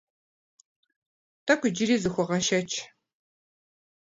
Тӏэкӏу 1.45 1.67
иджыри 1.69 1.97
зыхугъэшэч. 2.01 2.71